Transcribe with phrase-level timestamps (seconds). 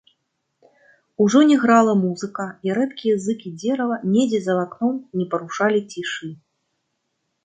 [1.25, 6.31] Ужо не грала музыка, і рэдкія зыкі дзерава недзе за акном не парушалі цішы.